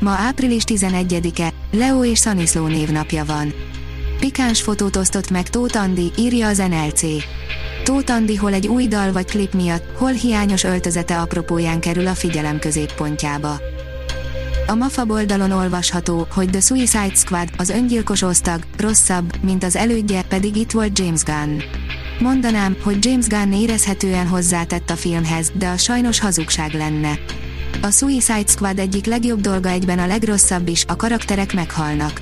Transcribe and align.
Ma 0.00 0.10
április 0.10 0.62
11-e, 0.66 1.52
Leo 1.70 2.04
és 2.04 2.18
Szaniszló 2.18 2.66
névnapja 2.66 3.24
van. 3.24 3.52
Pikáns 4.20 4.62
fotót 4.62 4.96
osztott 4.96 5.30
meg 5.30 5.48
Tóth 5.48 5.80
Andi, 5.82 6.12
írja 6.18 6.48
az 6.48 6.58
NLC. 6.58 7.02
Tóth 7.84 8.12
Andi 8.12 8.36
hol 8.36 8.52
egy 8.52 8.66
új 8.66 8.86
dal 8.86 9.12
vagy 9.12 9.24
klip 9.24 9.54
miatt, 9.54 9.84
hol 9.96 10.12
hiányos 10.12 10.64
öltözete 10.64 11.20
apropóján 11.20 11.80
kerül 11.80 12.06
a 12.06 12.14
figyelem 12.14 12.58
középpontjába. 12.58 13.60
A 14.66 14.74
MAFA 14.74 15.04
oldalon 15.08 15.50
olvasható, 15.50 16.26
hogy 16.30 16.50
The 16.50 16.60
Suicide 16.60 17.14
Squad, 17.14 17.48
az 17.56 17.68
öngyilkos 17.68 18.22
osztag, 18.22 18.62
rosszabb, 18.76 19.42
mint 19.42 19.64
az 19.64 19.76
elődje, 19.76 20.22
pedig 20.22 20.56
itt 20.56 20.70
volt 20.70 20.98
James 20.98 21.22
Gunn. 21.22 21.58
Mondanám, 22.20 22.76
hogy 22.82 23.04
James 23.04 23.26
Gunn 23.26 23.52
érezhetően 23.52 24.26
hozzátett 24.26 24.90
a 24.90 24.96
filmhez, 24.96 25.52
de 25.54 25.68
a 25.68 25.76
sajnos 25.76 26.20
hazugság 26.20 26.72
lenne. 26.72 27.18
A 27.82 27.90
Suicide 27.90 28.46
Squad 28.46 28.78
egyik 28.78 29.04
legjobb 29.06 29.40
dolga 29.40 29.68
egyben 29.68 29.98
a 29.98 30.06
legrosszabb 30.06 30.68
is, 30.68 30.84
a 30.88 30.96
karakterek 30.96 31.54
meghalnak. 31.54 32.20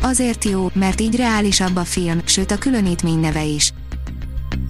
Azért 0.00 0.44
jó, 0.44 0.70
mert 0.74 1.00
így 1.00 1.16
reálisabb 1.16 1.76
a 1.76 1.84
film, 1.84 2.20
sőt 2.24 2.50
a 2.50 2.58
különítmény 2.58 3.18
neve 3.18 3.44
is. 3.44 3.72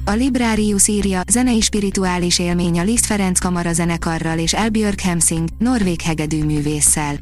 A 0.04 0.10
Librarius 0.10 0.88
írja, 0.88 1.22
zenei 1.30 1.60
spirituális 1.60 2.38
élmény 2.38 2.78
a 2.78 2.82
Liszt 2.82 3.06
Ferenc 3.06 3.38
Kamara 3.38 3.72
zenekarral 3.72 4.38
és 4.38 4.54
Elbjörg 4.54 5.00
Hemsing, 5.00 5.48
norvég 5.58 6.00
hegedű 6.00 6.44
művésszel. 6.44 7.18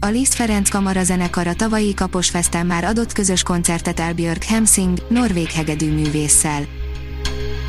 A 0.00 0.06
Liszt 0.06 0.34
Ferenc 0.34 0.68
Kamara 0.68 1.04
zenekar 1.04 1.46
a 1.46 1.54
tavalyi 1.54 1.94
Kaposfesten 1.94 2.66
már 2.66 2.84
adott 2.84 3.12
közös 3.12 3.42
koncertet 3.42 4.00
Elbjörg 4.00 4.42
Hemsing, 4.42 4.98
norvég 5.08 5.50
hegedű 5.50 5.92
művésszel. 5.92 6.66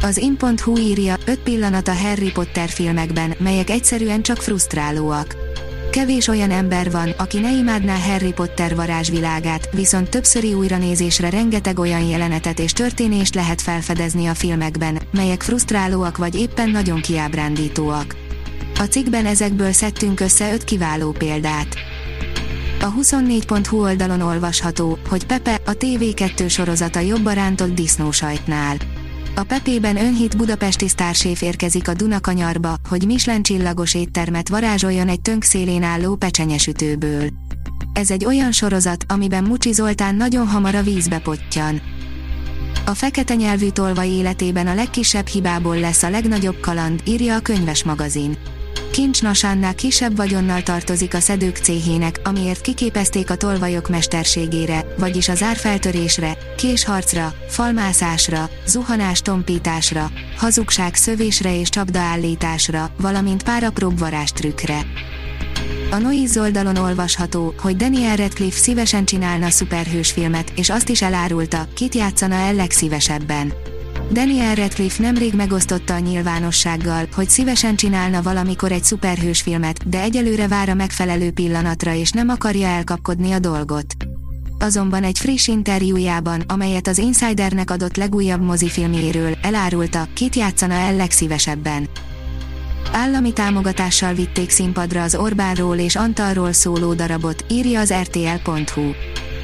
Az 0.01 0.17
in.hu 0.17 0.77
írja, 0.77 1.17
5 1.25 1.39
pillanat 1.39 1.87
a 1.87 1.93
Harry 1.93 2.31
Potter 2.31 2.69
filmekben, 2.69 3.33
melyek 3.37 3.69
egyszerűen 3.69 4.21
csak 4.21 4.37
frusztrálóak. 4.37 5.35
Kevés 5.91 6.27
olyan 6.27 6.51
ember 6.51 6.91
van, 6.91 7.09
aki 7.09 7.39
ne 7.39 7.51
imádná 7.51 7.95
Harry 7.95 8.33
Potter 8.33 8.75
varázsvilágát, 8.75 9.69
viszont 9.71 10.09
többszöri 10.09 10.53
újranézésre 10.53 11.29
rengeteg 11.29 11.79
olyan 11.79 12.03
jelenetet 12.03 12.59
és 12.59 12.71
történést 12.73 13.35
lehet 13.35 13.61
felfedezni 13.61 14.27
a 14.27 14.33
filmekben, 14.33 15.01
melyek 15.11 15.41
frusztrálóak 15.41 16.17
vagy 16.17 16.35
éppen 16.35 16.69
nagyon 16.69 17.01
kiábrándítóak. 17.01 18.15
A 18.79 18.83
cikkben 18.83 19.25
ezekből 19.25 19.71
szedtünk 19.71 20.19
össze 20.19 20.53
5 20.53 20.63
kiváló 20.63 21.11
példát. 21.11 21.75
A 22.81 22.93
24.hu 22.93 23.81
oldalon 23.81 24.21
olvasható, 24.21 24.97
hogy 25.09 25.25
Pepe, 25.25 25.59
a 25.65 25.71
TV2 25.71 26.49
sorozata 26.49 26.99
jobban 26.99 27.33
rántott 27.33 27.73
disznósajtnál. 27.73 28.77
A 29.37 29.43
Pepében 29.43 29.97
önhit 29.97 30.37
budapesti 30.37 30.87
sztárséf 30.87 31.41
érkezik 31.41 31.87
a 31.87 31.93
Dunakanyarba, 31.93 32.75
hogy 32.89 33.05
Michelin 33.05 33.43
csillagos 33.43 33.95
éttermet 33.95 34.49
varázsoljon 34.49 35.07
egy 35.07 35.21
tönk 35.21 35.43
szélén 35.43 35.83
álló 35.83 36.15
pecsenyesütőből. 36.15 37.29
Ez 37.93 38.11
egy 38.11 38.25
olyan 38.25 38.51
sorozat, 38.51 39.05
amiben 39.07 39.43
Mucsi 39.43 39.71
Zoltán 39.71 40.15
nagyon 40.15 40.47
hamar 40.47 40.75
a 40.75 40.81
vízbe 40.81 41.19
pottyan. 41.19 41.81
A 42.85 42.93
fekete 42.93 43.35
nyelvű 43.35 43.69
tolvaj 43.69 44.09
életében 44.09 44.67
a 44.67 44.73
legkisebb 44.73 45.27
hibából 45.27 45.79
lesz 45.79 46.03
a 46.03 46.09
legnagyobb 46.09 46.59
kaland, 46.59 47.01
írja 47.05 47.35
a 47.35 47.39
könyves 47.39 47.83
magazin. 47.83 48.37
Kincs 48.97 49.21
Nasannál 49.21 49.75
kisebb 49.75 50.15
vagyonnal 50.15 50.63
tartozik 50.63 51.13
a 51.13 51.19
szedők 51.19 51.57
céhének, 51.57 52.19
amiért 52.23 52.61
kiképezték 52.61 53.29
a 53.29 53.35
tolvajok 53.35 53.89
mesterségére, 53.89 54.85
vagyis 54.97 55.29
az 55.29 55.43
árfeltörésre, 55.43 56.37
késharcra, 56.55 57.33
falmászásra, 57.47 58.49
zuhanás 58.65 59.21
tompításra, 59.21 60.11
hazugság 60.37 60.95
szövésre 60.95 61.59
és 61.59 61.69
csapdaállításra, 61.69 62.91
valamint 62.99 63.43
pár 63.43 63.63
apróbb 63.63 63.99
varástrükkre. 63.99 64.85
A 65.91 65.97
Noise 65.97 66.41
oldalon 66.41 66.75
olvasható, 66.75 67.53
hogy 67.61 67.75
Daniel 67.75 68.15
Radcliffe 68.15 68.59
szívesen 68.59 69.05
csinálna 69.05 69.49
szuperhős 69.49 70.11
filmet, 70.11 70.51
és 70.55 70.69
azt 70.69 70.89
is 70.89 71.01
elárulta, 71.01 71.67
kit 71.73 71.95
játszana 71.95 72.35
el 72.35 72.53
legszívesebben. 72.53 73.53
Daniel 74.11 74.55
Radcliffe 74.55 75.03
nemrég 75.03 75.33
megosztotta 75.33 75.93
a 75.93 75.99
nyilvánossággal, 75.99 77.07
hogy 77.13 77.29
szívesen 77.29 77.75
csinálna 77.75 78.21
valamikor 78.21 78.71
egy 78.71 78.83
szuperhős 78.83 79.41
filmet, 79.41 79.89
de 79.89 80.01
egyelőre 80.01 80.47
vár 80.47 80.69
a 80.69 80.73
megfelelő 80.73 81.31
pillanatra 81.31 81.93
és 81.93 82.11
nem 82.11 82.29
akarja 82.29 82.67
elkapkodni 82.67 83.31
a 83.31 83.39
dolgot. 83.39 83.95
Azonban 84.59 85.03
egy 85.03 85.17
friss 85.17 85.47
interjújában, 85.47 86.41
amelyet 86.47 86.87
az 86.87 86.97
Insidernek 86.97 87.71
adott 87.71 87.95
legújabb 87.95 88.41
mozifilmjéről, 88.41 89.37
elárulta, 89.41 90.07
kit 90.13 90.35
játszana 90.35 90.73
el 90.73 90.95
legszívesebben. 90.95 91.89
Állami 92.91 93.33
támogatással 93.33 94.13
vitték 94.13 94.49
színpadra 94.49 95.03
az 95.03 95.15
Orbánról 95.15 95.77
és 95.77 95.95
Antalról 95.95 96.51
szóló 96.51 96.93
darabot, 96.93 97.45
írja 97.49 97.79
az 97.79 97.93
rtl.hu. 97.93 98.91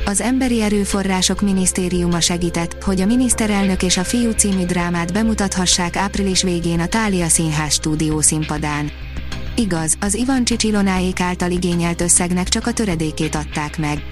Az 0.05 0.21
Emberi 0.21 0.61
Erőforrások 0.61 1.41
Minisztériuma 1.41 2.19
segített, 2.19 2.83
hogy 2.83 3.01
a 3.01 3.05
miniszterelnök 3.05 3.83
és 3.83 3.97
a 3.97 4.03
fiú 4.03 4.31
című 4.31 4.65
drámát 4.65 5.13
bemutathassák 5.13 5.95
április 5.95 6.41
végén 6.41 6.79
a 6.79 6.85
Tália 6.85 7.27
Színház 7.27 7.73
stúdió 7.73 8.21
színpadán. 8.21 8.91
Igaz, 9.55 9.95
az 9.99 10.13
Ivan 10.15 10.43
Csicsilonáék 10.43 11.19
által 11.19 11.51
igényelt 11.51 12.01
összegnek 12.01 12.47
csak 12.47 12.67
a 12.67 12.71
töredékét 12.71 13.35
adták 13.35 13.77
meg. 13.77 14.03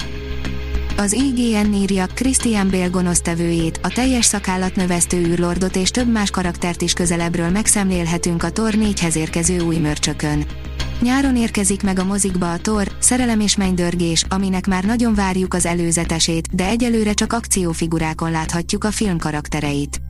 Az 0.98 1.14
IGN 1.14 1.74
írja 1.74 2.06
Christian 2.06 2.70
Bale 2.70 2.86
gonosztevőjét, 2.88 3.80
a 3.84 3.88
teljes 3.88 4.26
szakállat 4.26 4.76
növesztő 4.76 5.18
űrlordot 5.18 5.76
és 5.76 5.92
több 5.92 6.12
más 6.12 6.32
karaktert 6.32 6.82
is 6.82 6.94
közelebbről 6.94 7.50
megszemlélhetünk 7.50 8.44
a 8.44 8.52
Tor 8.52 8.74
4-hez 8.76 9.16
érkező 9.16 9.60
új 9.60 9.78
mörcsökön. 9.78 10.46
Nyáron 11.02 11.36
érkezik 11.36 11.84
meg 11.84 12.00
a 12.00 12.04
mozikba 12.04 12.52
a 12.52 12.58
Thor, 12.58 12.88
szerelem 13.00 13.40
és 13.40 13.56
mennydörgés, 13.56 14.26
aminek 14.30 14.68
már 14.68 14.84
nagyon 14.84 15.14
várjuk 15.14 15.54
az 15.54 15.66
előzetesét, 15.66 16.56
de 16.56 16.66
egyelőre 16.66 17.14
csak 17.14 17.34
akciófigurákon 17.34 18.32
láthatjuk 18.32 18.84
a 18.84 18.92
film 18.92 19.18
karaktereit. 19.18 20.02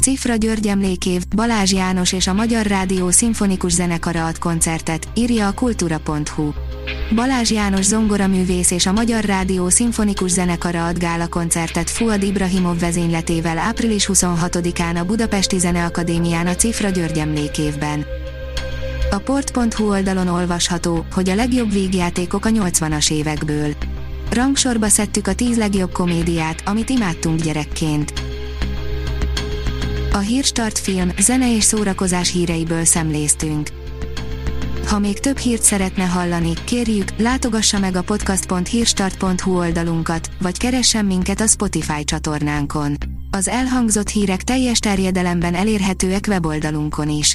Cifra 0.00 0.34
György 0.34 0.66
emlékév, 0.66 1.22
Balázs 1.36 1.72
János 1.72 2.12
és 2.12 2.26
a 2.26 2.32
Magyar 2.32 2.66
Rádió 2.66 3.10
Szimfonikus 3.10 3.72
Zenekara 3.72 4.26
ad 4.26 4.38
koncertet, 4.38 5.08
írja 5.14 5.46
a 5.46 5.52
kultúra.hu. 5.52 6.50
Balázs 7.14 7.50
János 7.50 7.84
zongoraművész 7.84 8.70
és 8.70 8.86
a 8.86 8.92
Magyar 8.92 9.24
Rádió 9.24 9.68
Szimfonikus 9.68 10.30
Zenekara 10.30 10.86
ad 10.86 10.98
gála 10.98 11.28
koncertet 11.28 11.90
Fuad 11.90 12.22
Ibrahimov 12.22 12.78
vezényletével 12.78 13.58
április 13.58 14.08
26-án 14.12 15.00
a 15.00 15.04
Budapesti 15.04 15.58
Zeneakadémián 15.58 16.46
a 16.46 16.54
Cifra 16.54 16.88
György 16.88 17.18
emlékévben. 17.18 18.17
A 19.10 19.18
port.hu 19.18 19.88
oldalon 19.88 20.28
olvasható, 20.28 21.04
hogy 21.12 21.28
a 21.28 21.34
legjobb 21.34 21.72
vígjátékok 21.72 22.44
a 22.44 22.48
80-as 22.48 23.12
évekből. 23.12 23.74
Rangsorba 24.30 24.88
szedtük 24.88 25.26
a 25.26 25.34
10 25.34 25.56
legjobb 25.56 25.92
komédiát, 25.92 26.62
amit 26.64 26.90
imádtunk 26.90 27.40
gyerekként. 27.40 28.12
A 30.12 30.18
Hírstart 30.18 30.78
film, 30.78 31.12
zene 31.18 31.54
és 31.56 31.64
szórakozás 31.64 32.32
híreiből 32.32 32.84
szemléztünk. 32.84 33.68
Ha 34.86 34.98
még 34.98 35.20
több 35.20 35.36
hírt 35.36 35.62
szeretne 35.62 36.04
hallani, 36.04 36.52
kérjük, 36.64 37.08
látogassa 37.16 37.78
meg 37.78 37.96
a 37.96 38.02
podcast.hírstart.hu 38.02 39.56
oldalunkat, 39.56 40.30
vagy 40.40 40.58
keressen 40.58 41.04
minket 41.04 41.40
a 41.40 41.46
Spotify 41.46 42.04
csatornánkon. 42.04 42.96
Az 43.30 43.48
elhangzott 43.48 44.08
hírek 44.08 44.42
teljes 44.42 44.78
terjedelemben 44.78 45.54
elérhetőek 45.54 46.24
weboldalunkon 46.28 47.08
is. 47.08 47.34